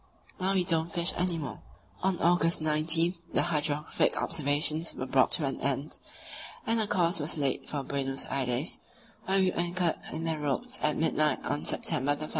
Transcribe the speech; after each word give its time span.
Now 0.39 0.55
we 0.55 0.63
don't 0.63 0.91
fish 0.91 1.13
any 1.15 1.37
more. 1.37 1.61
On 2.01 2.17
August 2.19 2.59
19 2.59 3.13
the 3.33 3.43
hydrographic 3.43 4.17
observations 4.17 4.95
were 4.95 5.05
brought 5.05 5.29
to 5.33 5.45
an 5.45 5.61
end, 5.61 5.99
and 6.65 6.81
a 6.81 6.87
course 6.87 7.19
was 7.19 7.37
laid 7.37 7.69
for 7.69 7.83
Buenos 7.83 8.25
Aires, 8.27 8.79
where 9.25 9.37
we 9.37 9.51
anchored 9.51 9.97
in 10.11 10.23
the 10.23 10.39
roads 10.39 10.79
at 10.81 10.97
midnight 10.97 11.45
on 11.45 11.63
September 11.65 12.15
1. 12.15 12.29